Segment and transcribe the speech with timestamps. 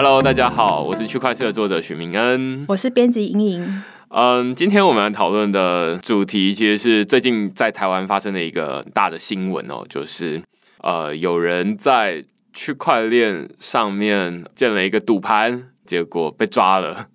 [0.00, 3.82] Hello，大家好，我是区块链的作者许明恩，我是编辑莹莹。
[4.10, 10.40] 嗯，今天我们讨论的主题其实是最近在台湾发生的一个大的新闻哦，就是
[10.84, 17.08] 呃，有人在区块链上面建了一个赌盘，结果被抓了。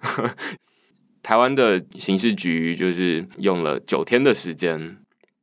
[1.23, 4.97] 台湾的刑事局就是用了九天的时间，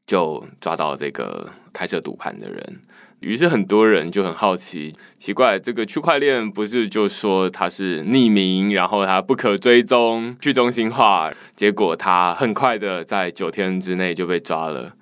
[0.06, 2.82] 就抓到这个开设赌盘的人。
[3.20, 14.92] 于是很多人就很好奇，奇怪，这个区块链不是就说它是匿名，然后它不可追踪、去中心化，结果它很快的在九天之内就被抓了。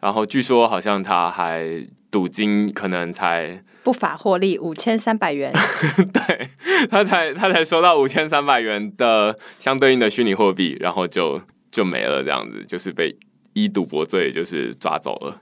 [0.00, 5.52] 然后据说好像他还赌金可能才不法获利五千三百元，
[6.12, 6.48] 对
[6.90, 13.16] 他才他才收到五千三百元的相对应的虚拟货币，然后就就没了，这样子就是被
[13.52, 15.40] 以赌博罪就是抓走了。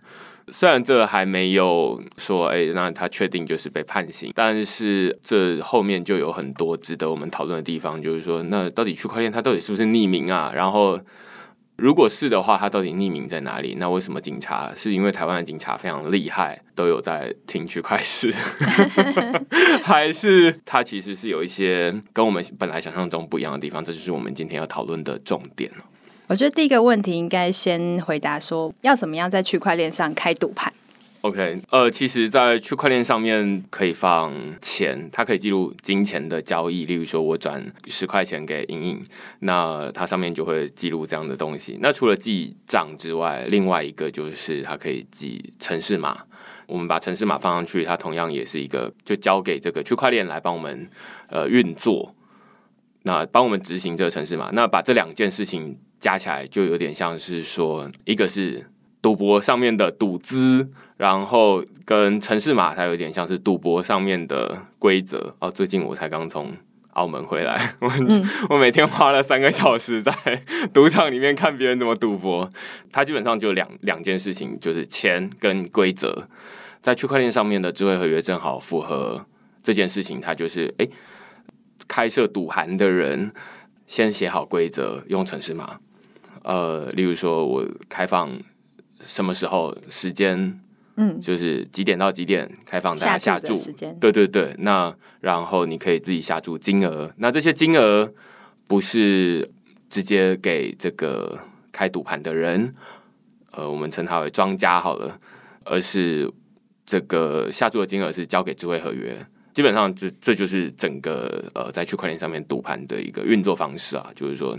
[0.51, 10.53] 虽然这还没有说，哎，那他确定就是被判刑，但是这后面就有很多值得我们讨论的地方，就是说，那到底区块链它到底是不是匿名啊？
[10.55, 11.01] 然后，
[11.77, 13.77] 如果是的话，它到底匿名在哪里？
[13.79, 18.31] 那为什么警察是因为台湾的警察非常厉害，都有在听区块市，
[19.83, 23.83] 还是它其实是有一些跟我们本来想象中不一样的地方？
[23.83, 25.85] 这就是我们今天要讨论的重点了
[26.31, 30.73] 我觉得第一个问题应该先回答说，要怎么样在区块链上开赌盘
[31.23, 36.85] ？OK，呃，其实，在区块链上面可以放钱，它可以记录金钱的交易。
[36.85, 39.05] 例如说，我转十块钱给莹莹，
[39.41, 41.77] 那它上面就会记录这样的东西。
[41.83, 46.17] 那除了记账之外，另外一个就是它可以记城市码。
[46.69, 50.89] 我们把城市码放上去，它同样也是一个，就交给这个区块链来帮我们
[51.29, 52.15] 呃运作，
[53.03, 54.51] 那帮我们执行这个城市码。
[54.53, 55.79] 那把这两件事情。
[56.01, 58.67] 加起来就有点像是说，一个是
[59.03, 65.37] 赌博上面的赌资，然后跟城市码它有点像是赌博上面的规则。
[65.41, 66.55] 哦，最近我才刚从
[66.95, 67.93] 澳门回来， 我
[68.49, 70.11] 我每天花了三个小时在
[70.73, 72.49] 赌场里面看别人怎么赌博。
[72.91, 76.27] 它基本上就两两件事情，就是钱跟规则。
[76.81, 79.27] 在区块链上面的智慧合约正好符合
[79.63, 80.89] 这件事情，它就是哎，
[81.89, 83.33] 开设赌盘的人
[83.87, 85.79] 先写好规则，用城市码。
[86.43, 88.31] 呃，例如说，我开放
[89.01, 90.61] 什么时候时间，
[90.97, 94.55] 嗯，就是几点到几点开放大家下注时间，对对对。
[94.59, 98.11] 那然后你可以自己下注金额，那这些金额
[98.67, 99.51] 不是
[99.89, 101.39] 直接给这个
[101.71, 102.75] 开赌盘的人，
[103.51, 105.21] 呃，我们称他为庄家好了，
[105.65, 106.33] 而是
[106.87, 109.27] 这个下注的金额是交给智慧合约。
[109.53, 114.59] 基本上，这这就是整个呃在区块链上面赌盘的一个运作方式啊，就是说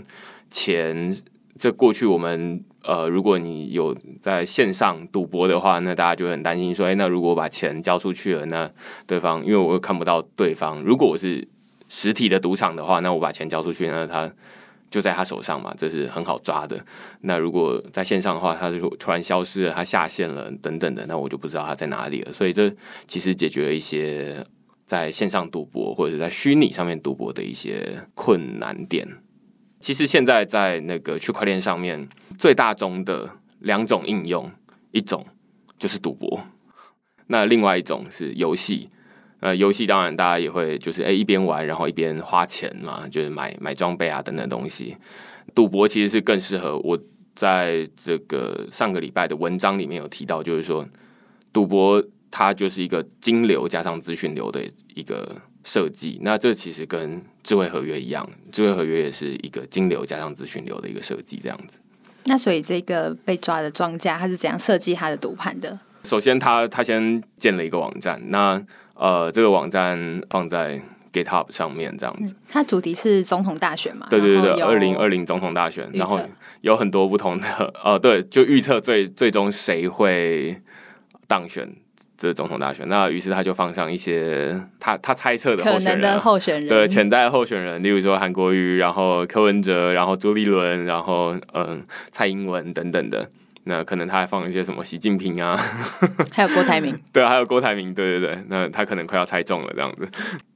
[0.50, 1.16] 钱。
[1.58, 8.68] 这过去我们呃，如果你有在线上赌博的话，那大家就很担心说，哎，那如果把钱交出去了，那
[9.06, 11.46] 对方因为我又看不到对方，如果我是
[11.90, 14.32] 实体的赌场的话，那我把钱交出去，那他
[14.90, 16.82] 就在他手上嘛，这是很好抓的。
[17.20, 22.32] 那如果在线上的话，他就突然消失了，他下线了等等的，那我就不知道他在哪里了。
[22.32, 22.72] 所以这
[23.06, 24.42] 其实解决了一些
[24.86, 29.06] 在线上赌博或者在虚拟上面赌博的一些困难点。
[29.80, 33.28] 其实现在在那个区块链上面，最大宗的
[33.60, 34.50] 两种应用，
[34.92, 35.26] 一种
[35.78, 36.40] 就是赌博，
[37.26, 38.88] 那另外一种是游戏。
[39.40, 44.96] 呃，游戏当然大家也会就是哎一边玩，然后一边花钱嘛，就是买买装备啊等等东西。
[45.52, 46.96] 赌博其实是更适合我
[47.34, 50.86] 在这个上个礼拜的文章里面有提到，就是说
[51.52, 52.00] 赌博
[52.32, 54.60] 它就是一个金流加上资讯流的
[54.96, 55.36] 一个。
[55.64, 61.78] 设计，那这其实跟智慧合约一样，智慧合约也是一个金流加上资讯流的一个设计，这样子。
[62.24, 65.78] 那所以这个被抓的庄家，他是怎样设计他的赌盘的？
[66.02, 68.60] 首先，他他先建了一个网站，那
[68.94, 70.82] 呃，这个网站放在
[71.12, 72.34] GitHub 上面，这样子。
[72.48, 74.08] 它主题是总统大选嘛？
[74.10, 76.18] 对对对对，二零二零总统大选，然后
[76.62, 80.60] 有很多不同的呃，对，就预测最最终谁会
[81.28, 81.72] 当选。
[82.22, 93.28] 这总统大选，那于是他就放上一些他他猜测的可能的候选人，对潜在候选人，例如说韩国瑜，然后柯文哲，然后朱立伦，然后嗯蔡英文等等的。
[93.64, 95.56] 那可能他还放一些什么习近平啊，
[96.30, 98.38] 还有郭台铭， 对，还有郭台铭，对对对。
[98.48, 100.08] 那他可能快要猜中了这样子，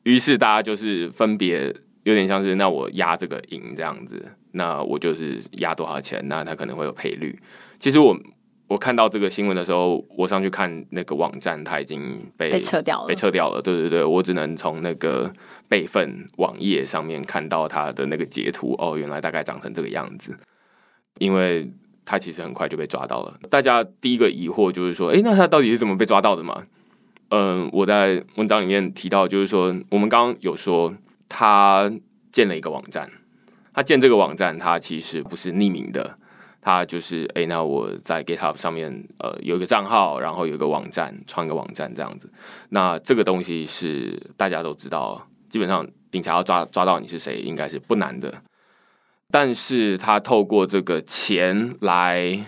[0.04, 1.74] 于是大家就是分别
[2.04, 7.36] 有点像是那我压这个赢这样子，那我就是压多少钱，那他可能会有赔率。
[7.80, 8.16] 其实我。
[8.68, 13.06] 我看到这个新闻的时候，我上去看那个网站，它已经被被撤掉了。
[13.06, 15.32] 被撤掉了，对对对，我只能从那个
[15.68, 18.74] 备份网页上面看到它的那个截图。
[18.78, 20.36] 哦，原来大概长成这个样子，
[21.18, 21.70] 因为
[22.04, 23.38] 它其实很快就被抓到了。
[23.48, 26.64] 大家第一个疑惑就是说，哎，那他到底是怎么被抓到的嘛？
[27.30, 30.94] 嗯，我在文章里面提到，就是说，我们刚刚有说
[31.28, 31.90] 他
[32.30, 33.10] 建了一个网站，
[33.72, 36.16] 他建这个网站，他其实不是匿名的，
[36.66, 38.90] 他就是哎，那我在 GitHub 上面
[39.20, 42.28] 呃有一个账号，然后有一个网站，创一个网站这样子。
[42.70, 48.42] 那这个东西是大家都知道，基本上警察要抓抓到你是谁，应该是不难的。
[49.30, 52.44] 但是他透过这个钱来，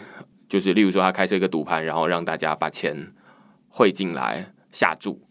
[0.48, 3.12] 就是例如说他开设一个赌盘，然后让大家把钱
[3.68, 5.22] 汇进来下注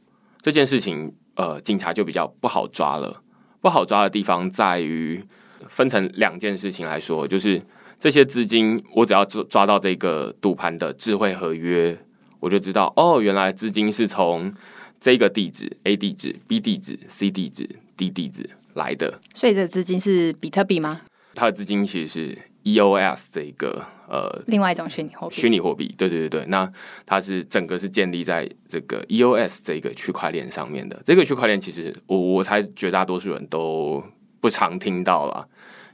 [0.42, 3.22] 这件事情，呃，警察就比较不好抓了。
[3.60, 5.22] 不好抓的地方在于
[5.68, 7.62] 分成两件事情来说，就是
[8.00, 11.98] 这些资金，我只要抓抓到这个赌盘的智慧合约，
[12.40, 14.54] 我就知道哦，原来资金是从
[15.00, 19.20] 这个地址 A 地址、B 地址、C 地址、D 地址来的。
[19.34, 21.02] 所以这资金是比特币吗？
[21.34, 25.36] 它的资金其实是 EOS 这个呃，另外一种虚拟货币。
[25.36, 26.46] 虚拟货币，对对对对。
[26.48, 26.70] 那
[27.06, 31.00] 它是整个是建立在这个 EOS 这个区块链上面的。
[31.04, 34.04] 这个区块链其实我我猜绝大多数人都
[34.40, 35.48] 不常听到了，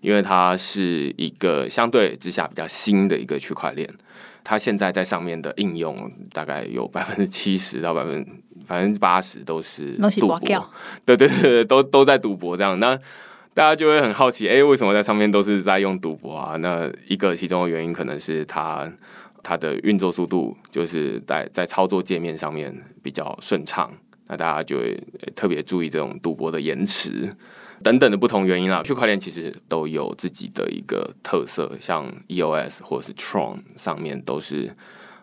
[0.03, 3.89] 因为它是一个相对之下比较新的一个区块链。
[4.43, 5.95] 它现在在上面的应用
[6.33, 8.23] 大概有百分之七十到百分
[8.67, 10.39] 百分之八十都是赌博，
[11.05, 12.77] 对对对，都都在赌博这样。
[12.77, 12.95] 那
[13.53, 16.57] 大家就会很好奇，哎，为什么在上面都是在用赌博啊？
[16.57, 18.91] 那一个其中的原因可能是它
[19.41, 23.89] 它的运作速度，就是在在操作界面上面比较顺畅。
[24.27, 25.01] 那大家就会
[25.35, 27.33] 特别注意这种赌博的延迟
[27.83, 28.81] 等等的不同原因啦。
[28.83, 34.75] 区块链其实都有自己的一个特色，像 EOS 或是 Tron 上面都是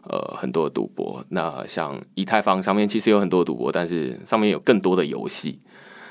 [0.04, 1.24] 呃很多赌博。
[1.30, 5.58] 那像以太坊上面其实有很多赌博，但是上面有更多的游戏。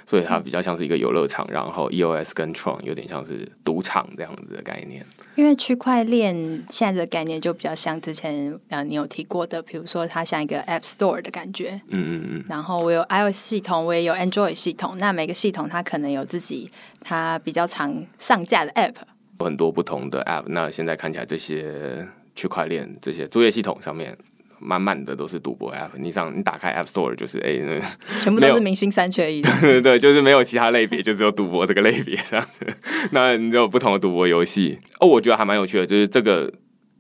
[0.09, 5.05] 所以它比较像是一个游乐场，然后 EOS 跟 Tron 有点像是赌场这样子的概念。
[5.35, 6.35] 因为区块链
[6.67, 11.79] 现在的概念就比较像之前呃你有提过的，比如说它像一个 App Store 的感觉。
[11.89, 12.45] 嗯嗯嗯。
[12.49, 14.97] 然后我有 iOS 系统，我也有 Android 系统。
[14.97, 16.71] 那每个系统它可能有自己
[17.01, 18.95] 它比较常上架的 App
[19.39, 19.45] 有。
[19.45, 20.45] 很多不同的 App。
[20.47, 24.17] 那现在看起来这些区块链这些作业系统上面。
[24.59, 27.57] 满满的都是赌博 app，你想你打开 App Store 就是哎，
[28.21, 32.65] 全部都是明星三缺一， 对对对，就是没有其他类别， 就只有赌博这个类别这样子。
[33.11, 36.53] 那你有不同的赌博游戏哦，我觉得还蛮有趣的，就是这个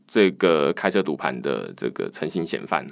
[0.07, 2.87] 这个开车赌盘的这个诚信嫌犯，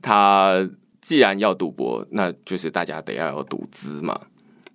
[0.00, 0.68] 他
[1.00, 4.18] 既然要赌博，那就是大家得要有赌资嘛。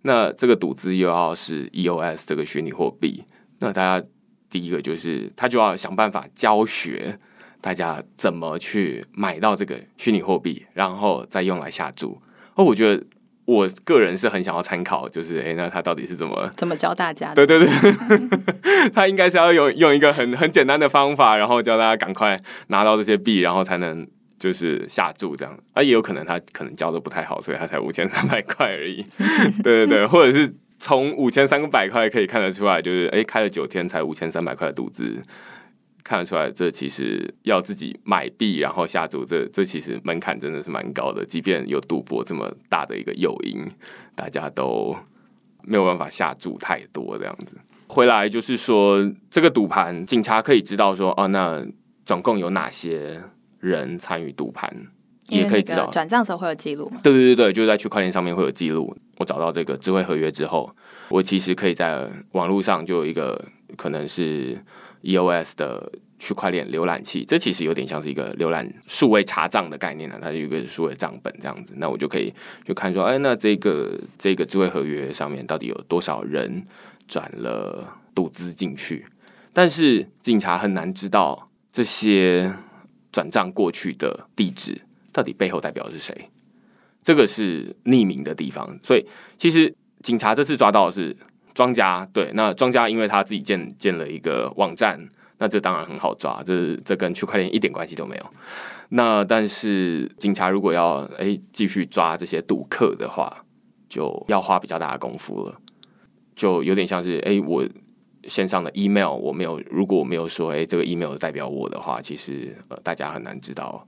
[0.04, 3.24] 那这个赌资又要是 EOS 这个虚拟货币，
[3.60, 4.06] 那大家
[4.50, 7.18] 第一个就是他就要想办法教学。
[7.62, 12.20] 大家怎么去买到这个虚拟货币，然后再用来下注？
[12.56, 13.04] 哦，我觉得
[13.46, 17.34] 我个人是很想要参考，就是哎，那他到底是怎么怎么教大家？
[17.36, 17.70] 对对对，
[18.94, 22.38] 他应该是要用用一个很很简单的方法，然后教大家赶快
[22.68, 24.06] 拿到这些币，然后才能
[24.40, 25.58] 就是下注这样。
[25.74, 29.06] 啊，也有可能他可能教的不太好，所以他才五千三百块而已。
[29.64, 35.22] 对对对，或者是从五千三百块可以看得出来，就是哎，开了九天才五千三百块的赌资。
[36.04, 41.26] 看得出来，这其实要自己买币然后下注，这这其实门槛真的是蛮高的。
[41.26, 43.66] 即便有赌博这么大的一个诱因，
[44.16, 44.96] 大家都
[45.64, 47.58] 没有办法下注太多这样子。
[47.88, 51.66] 回来就是说，这个赌盘，警察可以知道说，哦，那
[52.06, 53.22] 总共有哪些
[53.60, 54.74] 人参与赌盘，
[55.28, 56.92] 也可以知道转账时候会有记录。
[57.04, 58.96] 对对对对，就是在区块链上面会有记录。
[59.18, 60.74] 我找到这个智慧合约之后，
[61.10, 63.46] 我其实可以在网络上就有一个
[63.78, 64.58] 可能是。
[65.04, 70.20] EOS 的区块链浏览器，这其实有点像是一个浏览数位查账的概念呢。
[70.22, 76.66] 它有一个数位账本这样子，那我就可以就看说，哎，那这个这个智慧合约上面到底有多少人
[77.08, 79.06] 转了赌资进去？
[79.52, 82.54] 但是警察很难知道这些
[83.12, 84.80] 转账过去的地址
[85.12, 86.30] 到底背后代表的是谁，
[87.02, 88.80] 这个是匿名的地方。
[88.84, 89.06] 所以
[89.38, 91.18] 其实警察这次抓到的是。
[91.54, 95.00] 庄家对，那庄家因为他自己建建了一个网站，
[95.38, 98.26] 那这当然很好抓，这这跟区块链一点关系都没有。
[98.90, 103.46] 那但是警察如果要哎继续抓这些赌客的话，
[103.88, 105.58] 就要花比较大的功夫了，
[106.36, 107.66] 就有点像是哎我
[108.26, 113.88] 线上的 email 我没有，如果我没有说哎这个 email 代表我的话，其实呃大家很难知道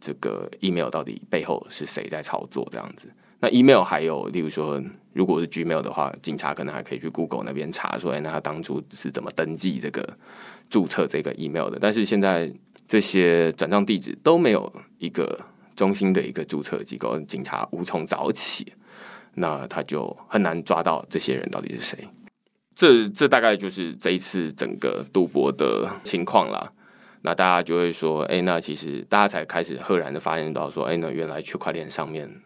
[0.00, 3.08] 这个 email 到底背后是谁在操作这样子。
[3.44, 4.82] 那 email 还有，例如说，
[5.12, 10.16] 如果是 Gmail 的话，警察可能还可以去 Google 那边查出来，那他当初是怎么登记这个
[10.70, 11.76] 注册这个 email 的。
[11.78, 12.50] 但是现在
[12.88, 15.38] 这些转账地址都没有一个
[15.76, 18.72] 中心的一个注册机构，警察无从找起，
[19.34, 21.98] 那他就很难抓到这些人到底是谁。
[22.74, 26.72] 这这大概就是这一次整个赌博的情况了。
[27.20, 32.40] 那大家就会说，哎，那其实大家才开始赫然的发现到说，哎，那原来区块链上面。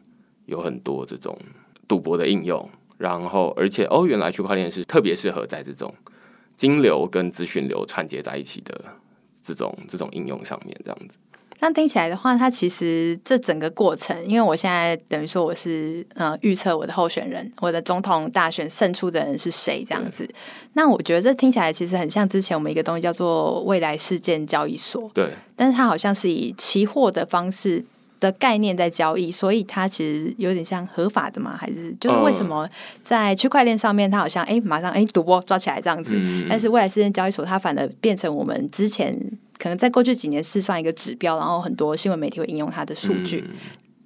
[0.49, 1.39] 有很多这种
[1.87, 5.95] 赌博的应用，然后而且哦，原来区块链是特别适合在这种
[6.57, 8.85] 金流跟资讯流串接在一起的
[9.43, 11.17] 这种这种应用上面，这样子。
[11.61, 20.29] 那听起来的话，它其实这整个过程，因为我现在等于说我是呃预测我的候选人，我的总统大选胜出的人是谁这样子。
[20.75, 25.33] 那我觉得这听起来其实很像之前我们一个东西叫做未来事件交易所，对。
[25.57, 27.85] 但是它好像是以期货的方式
[28.21, 31.57] 的概念在交易，所以它其实有点像合法的嘛？
[31.57, 32.69] 还是就是为什么
[33.03, 36.15] 在区块链上面它好像哎马上哎赌博抓起来这样子，
[36.49, 39.19] 但是未来事件交易所它反而变成我们之前。
[39.61, 43.43] 可能在过去几年是算一个指标，然后很多新闻媒体会引用它的数据，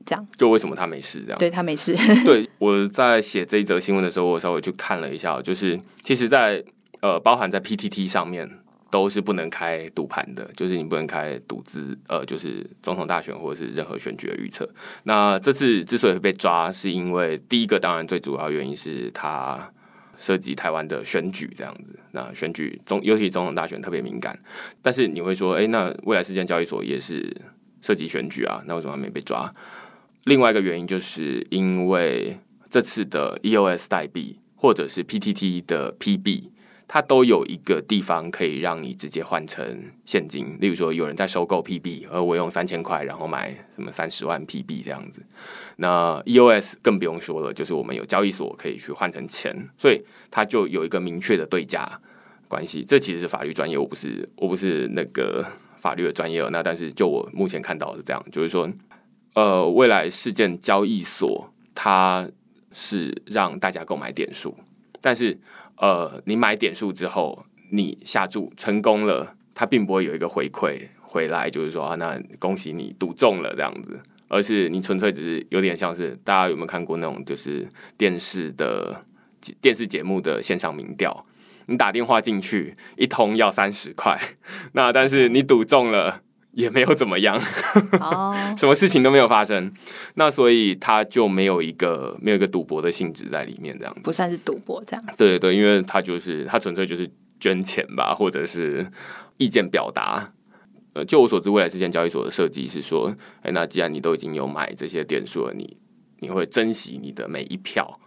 [0.06, 0.28] 这样。
[0.38, 1.38] 就为什么他没事这样？
[1.38, 1.94] 对他没事。
[2.24, 6.64] 对，我在写这一则新闻的时候，我稍微去看了一下，就是其实，在
[7.02, 8.48] 呃，包含在 PTT 上面
[8.92, 14.68] 都是不能开赌盘的，就是你不能开赌资，呃，就是总统大选或者是任何选举的预测。
[15.04, 19.72] 那这次之所以被抓，是因为第一个，当然最主要原因是他。
[20.14, 24.38] 涉及台湾的选举这样子，那选举总尤其总统大选特别敏感。
[24.80, 27.34] 但是你会说，哎，那未来事件交易所也是
[27.80, 29.52] 涉及选举啊，那为什么没被抓？
[30.24, 32.38] 另外一个原因就是因为
[32.70, 36.51] 这次的 EOS 代币或者是 PTT 的 PB。
[36.94, 45.24] 它都有一个地方可以让你直接换成现金，例如说有人在收购 PB，而我用三千块，然后买什么三十万 PB 这样子。
[45.76, 51.98] 那 EOS 更不用说了，就是我们有交易所可以去换成钱，所以它就有一个明确的对价
[52.46, 52.84] 关系。
[52.84, 55.42] 这其实是法律专业，我不是我不是那个
[55.78, 56.46] 法律的专业。
[56.50, 58.70] 那但是就我目前看到是这样，就是说，
[59.32, 62.28] 呃，未来事件交易所它
[62.70, 64.54] 是让大家购买点数，
[65.02, 65.38] 但是。
[65.78, 77.68] 呃，你买点数之后，你下注成功了，它并不会有一个回馈回来，就是说啊，那恭喜你赌中了这样子，而是你纯粹只是有点像是大家有没有看过那种就是
[77.98, 79.04] 电视的
[79.60, 81.26] 电视节目的线上民调，
[81.66, 84.16] 你打电话进去一通要三十块，
[84.74, 86.22] 那但是你赌中了。
[86.52, 87.40] 也没有怎么样，
[87.98, 89.72] 哦， 什么事情都没有发生，
[90.14, 95.04] 那所以他就没有一个没有一个赌博的性质在里面，这样不算是赌博这样。
[95.16, 97.08] 对对对，因为他就是他纯粹就是
[97.40, 98.86] 捐钱吧，或者是
[99.38, 100.28] 意见表达。
[100.94, 105.78] 呃，就我所知，未来事件交易所的设计是说，哎，那既然你都已经有买这些点数了，你
[106.18, 107.98] 你会珍惜你的每一票，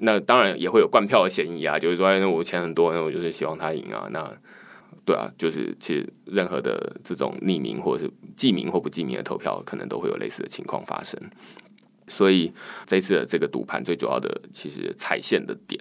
[0.00, 4.30] 那当然也会有灌票的嫌疑啊，就是说，哎那我钱很多，那我就是希望他赢啊，那。
[5.06, 11.18] 对啊，就是其实任何的这种匿名或者是记名或不记名的投票，可能都会有类似的情况发生。
[12.08, 12.52] 所以
[12.86, 15.80] 这次的这个赌盘最主要的其实踩线的点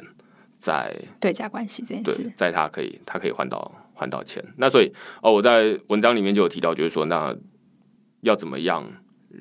[0.60, 4.44] 在对价关系这件事，在他可以他可以换到换到钱。
[4.58, 4.92] 那所以
[5.22, 7.36] 哦，我在文章里面就有提到，就是说那
[8.22, 8.88] 要怎么样？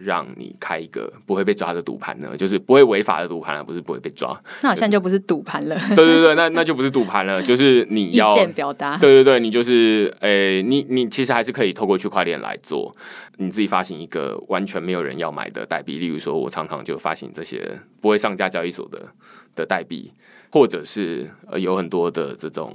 [0.02, 4.38] 让你开一个不会被抓的赌盘呢，就是不会违法的赌盘了，不是不会被抓。
[4.62, 5.78] 那好像就不是赌盘了。
[5.88, 8.96] 对对对，那那就不是赌盘了， 就是你要意见表达。
[8.96, 12.94] 对对对，你就是诶，你你其实还是可以透过区块链来做，
[13.36, 19.08] 你自己发行一个完全没有人要买的代币，例如说我常常就发行这些不会上架交易所的
[19.54, 20.12] 的代币，
[20.50, 22.74] 或者是呃有很多的这种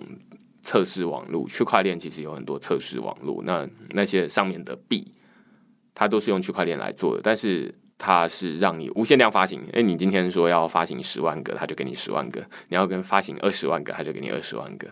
[0.62, 5.08] 测试网络，区块链其实有很多测试网络，那那些上面的币。
[6.00, 9.62] 它都是用区块链来做的，但是它是让你无限量发行。
[9.74, 12.40] 哎，你今天说要发行十万个，它就给你十万个；
[12.70, 14.88] 你要跟发行二十万个，它就给你二十万个。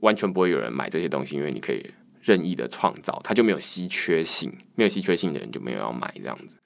[0.00, 1.88] 完全不会有人买这些东西，因为你可以
[2.20, 4.52] 任意的创造，它就没有稀缺性。
[4.74, 6.56] 没有稀缺性的人就没有要买，这样子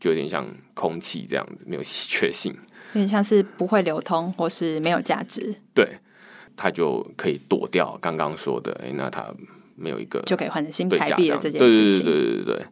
[0.00, 2.52] 就有点像空气这样子，没有稀缺性，
[2.94, 5.54] 有点像是不会流通或是没有价值。
[5.72, 5.98] 对，
[6.56, 8.76] 它就可以躲掉刚刚说的。
[8.82, 9.32] 哎，那它
[9.76, 12.04] 没有一个就可以换成新台币的这件事情。
[12.04, 12.66] 对对对对对对。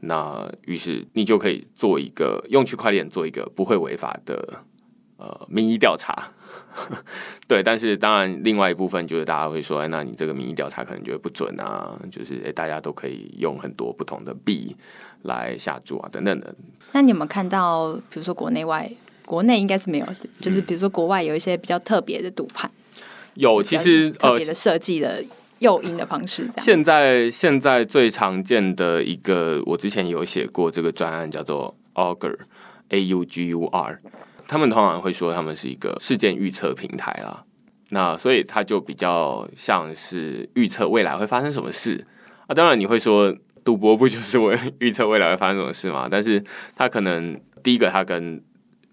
[0.00, 4.62] 那于是你就可以做一个用区块链做一个不会违法的
[5.18, 6.32] 呃民意调查，
[7.46, 7.62] 对。
[7.62, 14.74] 但是当然，另外一部分就是大家会说，哎，那你这个民意调查可能觉得不准啊，就是哎，大家都可以用很多不同的币
[15.22, 16.54] 来下注啊，等等的。
[16.92, 18.90] 那你有没有看到，比如说国内外，
[19.26, 20.06] 国内应该是没有，
[20.40, 22.70] 就是比如说国外有一些比较特别的赌盘，
[23.34, 25.22] 有其实特别的设计的。
[25.60, 33.98] 诱因的方式，现在现在最常见的一个，我之前有写过这个专案，叫做 Augur，A U G U R，
[34.48, 37.44] 他们通常会说他们是一个事件预测平台啦。
[37.90, 42.06] 那所以它就比较像是预测未来会发生什么事
[42.46, 42.54] 啊。
[42.54, 46.08] 当然你会说赌博不就是为预测未来会发生什么事吗？
[46.10, 46.42] 但是
[46.74, 48.42] 它可能第一个它跟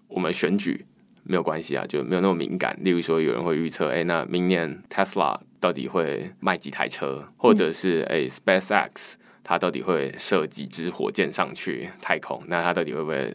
[0.08, 0.84] 我们选举
[1.22, 2.78] 没有关系啊，就没有那么敏感。
[2.82, 5.38] 例如说有人会预测，哎，那明年 Tesla。
[5.60, 12.42] 到底会卖几台车，或者是诶，SpaceX 它到底会射几支火箭上去太空？
[12.46, 13.34] 那它到底会不会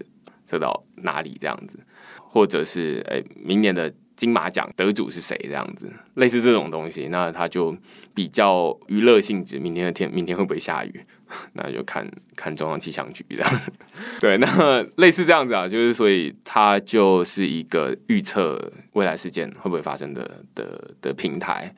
[0.50, 1.80] 射到哪里这样子？
[2.18, 7.76] 或者是诶，明年的金马奖得主是谁这样子，类似这种东西，那它就
[8.16, 9.60] 比较娱乐性质。
[9.60, 11.06] 明天的天，明天会不会下雨？
[11.54, 13.62] 那就看看中央气象局这样。
[14.22, 21.74] 对，那类似这样子啊，就是所以它就是一个预测未来事件会不会发生的的的平台。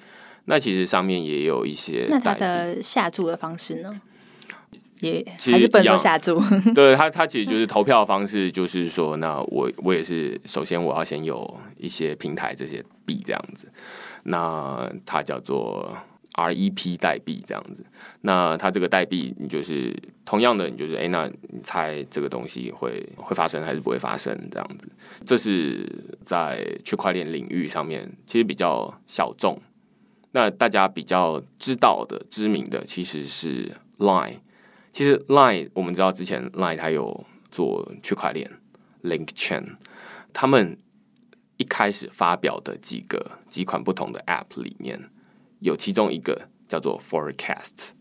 [0.45, 4.01] 那其实上面也有一些，那它的下注的方式呢？
[5.01, 6.41] 也还是不能说下注，
[6.73, 13.67] 对他，他其实就是投票的方式，就是说，那我我也是，首先我要先有一些平台这些币这样子，
[14.23, 15.95] 那它叫做
[16.35, 17.85] REP 代币这样子，
[18.21, 24.87] 那它这个代币，你就是同样的，你就是哎，那你猜这个东西会会发生还是不会发生这样子？
[25.25, 25.85] 这是
[26.23, 29.61] 在区块链领域上面其实比较小众，
[30.35, 34.39] 那大家比较知道的、知名的其实是 Line。
[34.91, 38.51] 其实 Line 我们知道之前 Line 它有做区块链
[39.01, 39.77] Link Chain，
[40.33, 40.77] 他们
[41.55, 45.09] 一开始发表的几个几款不同的 App 里面
[45.61, 47.91] 有其中一个叫做 Forecast，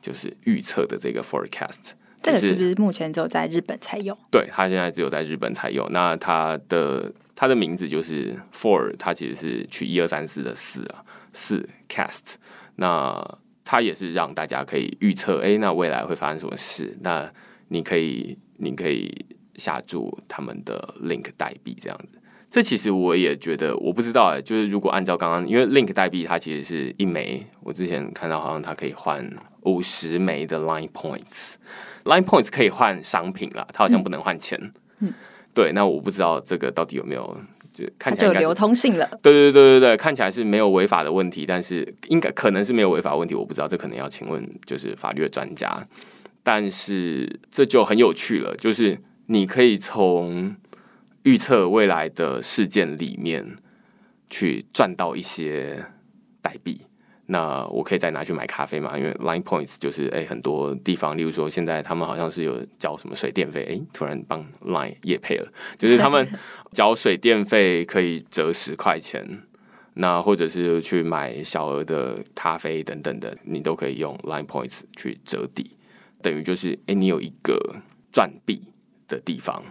[0.00, 1.92] 就是预测的这个 Forecast。
[2.22, 4.16] 这个是不是目前只有在日本才有？
[4.30, 5.86] 对，它现在只有在日本才有。
[5.90, 11.03] 那它的它的名字就是 For，它其实是取一二三四的四啊，
[11.34, 12.36] 四 Cast。
[12.76, 16.96] 那它也是让大家可以预测，哎，那未来会发生什么事？
[17.02, 17.30] 那
[17.68, 19.26] 你可以，你可以
[19.56, 22.20] 下注他们的 Link 代币这样子。
[22.50, 29.28] 这其实我也觉得，我不知道哎，就是如果按照刚刚，因为 Link 代币它其实是一枚，我之前看到好像它可以换
[29.62, 34.72] 五十枚的 Line Points，Line Points 可以换商品啦，它好像不能换钱。
[34.98, 35.12] 嗯，
[35.54, 37.40] 对，那我不知道这个到底有没有。
[37.74, 45.82] 就看起来流通性了，对对对对对，看起来是没有违法的问题，但是应该可能是没有违法问题，我不知道，这可能要请问就是法律的专家。
[46.44, 50.54] 但是这就很有趣了，就是你可以从
[51.24, 53.56] 预测未来的事件里面
[54.30, 55.86] 去赚到一些
[56.40, 56.82] 代币。
[57.26, 58.98] 那我可以再拿去买咖啡嘛？
[58.98, 66.28] 因为 Line Points 就是哎，很多地方，例如说现在他们好像是有交什么水电费，哎，突然帮 Line 也配了，就是他们
[66.72, 69.26] 交水电费可以折十块钱，
[69.94, 75.70] 那或者是去买小额的咖啡等等的，你都可以用 Line Points 去折抵，
[76.20, 77.76] 等于就是哎，你有一个
[78.12, 78.60] 赚币
[79.08, 79.62] 的地方，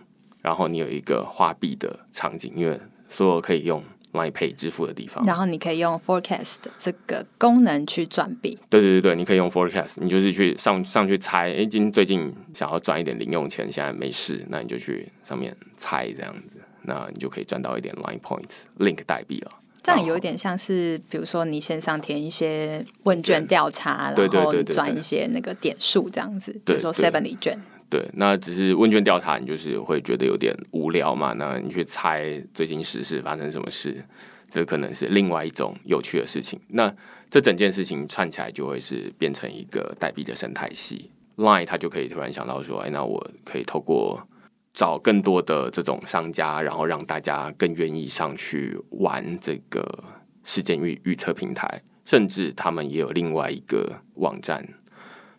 [0.41, 3.83] 然后你有一个花币的场景，因为所有可以用。
[4.13, 8.57] 来配支付的地方，然后你可以用 forecast 这个功能去赚币。
[8.69, 19.51] 对对对对，你可以用 forecast，你就是去上上去猜，哎，今最近想要赚一点零用钱，现在没事，那你就去上面猜这样子，那你就可以赚到一点 line points link 代币了。
[19.81, 27.59] 这样有点像是，比如说你线上填一些问卷调查，然后赚一些那个点数这样子，比如说 seven 礼券。
[27.93, 31.31] 对，那只是问卷调查，你就是会觉得有点无聊嘛？
[31.33, 34.03] 那你去猜最近时事发生什么事，
[34.49, 36.59] 这可能是另外一种有趣的事情。
[36.69, 36.91] 那
[37.29, 41.11] 这整件事情串起来，就会是变成一个代币的生态系。
[41.37, 44.27] Line 它就可以突然想到说，哎，那我可以透过
[44.73, 50.03] 找更多的这种商家，然后让大家更愿意上去玩这个
[50.43, 54.67] 事件预预测平台，甚至他们也有另外一个网站。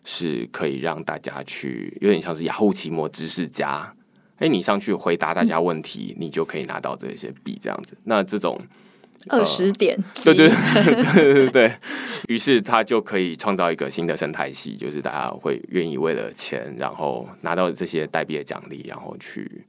[0.05, 3.93] 是可以让大家去，有点像是雅虎奇摩知识家，
[4.37, 7.97] 哎，你上去回答大家问题，你就可以拿到这些币，这样子。
[8.03, 8.57] 那这种
[9.27, 10.49] 二十点，对对
[11.13, 11.73] 对对对，
[12.27, 19.65] 于是他就可以创造一个新的生态系，就是大家会愿意为了钱，然后拿到这些代币的奖励，然后去。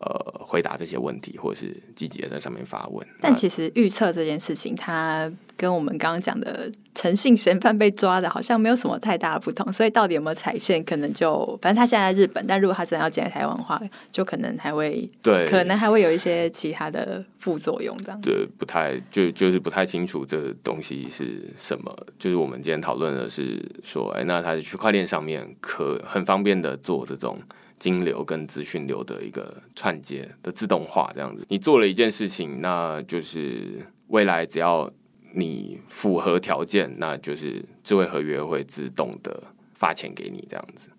[0.00, 3.06] 呃，回答这些问题，或者是积极的在上面发问。
[3.20, 9.70] 但其实预测这件事情，它跟我们刚刚讲的诚信嫌犯被抓的，好像没有什么太大的不同。
[9.70, 13.78] 所以到底有没有踩线，可能就反正他现在在日本，但如果他真的要进来台湾的话，
[14.10, 18.18] 就可能还会 对，可能还会有一些其他的副作用这样。
[18.22, 21.94] 对，不太就就是不太清楚这东西是什么。
[22.18, 27.38] 就是我们今天讨论的是说，哎，那它的区块链上面可很方便的做这种。
[27.80, 34.88] 金流跟资讯流的一个串接的自动化，这样子，你做了一件事情，那就是未来只要
[35.32, 39.42] 你符合条件，那就是智慧合约会自动的
[39.74, 40.90] 发钱给你，这样子。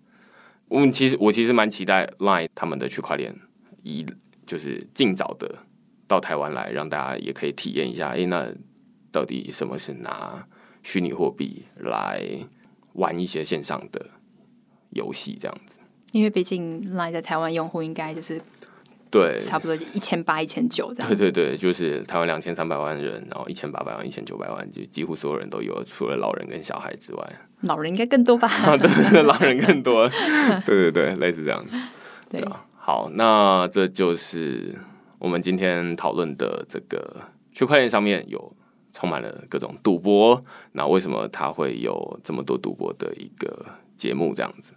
[0.66, 3.32] 我们其实我其实蛮期待 Line 他们的区块链，
[3.82, 4.04] 一
[4.44, 5.54] 就是尽早的
[6.08, 8.52] 到台湾来，让大家也可以体验一下，哎，那
[9.12, 10.44] 到底什么是拿
[10.82, 12.26] 虚拟货币来
[12.94, 14.04] 玩一些线上的
[14.90, 15.78] 游戏，这样子。
[16.12, 18.40] 因为毕竟来在台湾用户应该就是
[19.10, 21.08] 对差不多一千八一千九这样。
[21.08, 27.32] 对对对，就是台湾两千三百万人，然后一千八百万一千九百万，就几乎所有人都有，除了老人跟小孩之外。
[27.62, 28.48] 老人应该更多吧？
[28.76, 30.08] 对，老人更多。
[30.64, 31.64] 对对对，类似这样。
[32.30, 34.74] 对啊，好，那这就是
[35.18, 37.22] 我们今天讨论的这个
[37.52, 38.54] 区块链上面有
[38.92, 44.74] 充满了各种赌博，那为什么它会有这么多赌博的一个节目这样子？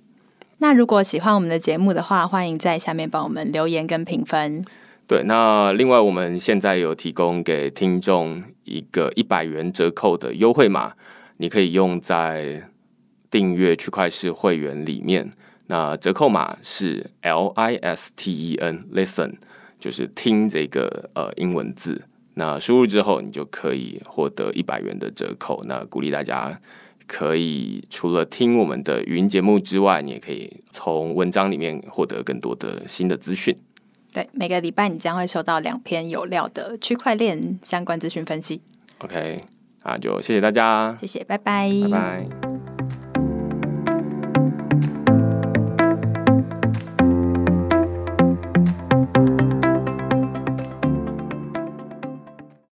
[0.60, 4.64] 那如果喜欢我们的节目的话，欢迎在下面帮我们留言跟评分。
[5.08, 10.94] 对，那另外我们现在有提供给听众一个一百元折扣的优惠码，
[11.38, 12.70] 你可以用在
[13.30, 15.30] 订阅区块式会员里面。
[15.68, 19.34] 那折扣码是 L I S T E N，Listen，
[19.80, 22.04] 就是听这个呃英文字。
[22.36, 25.62] 那输入之后，你就可以获得一百元的折扣。
[25.66, 26.60] 那鼓励大家
[27.08, 33.56] 可以除了听我们的语音节目之外，你也可以从文章里面获得更多的新的资讯。
[34.14, 38.62] 对，每个礼拜你将会收到两篇有料的区块链相关资讯分析。
[39.00, 39.42] OK，
[39.84, 42.55] 那就谢谢大家，谢谢，拜拜，拜拜。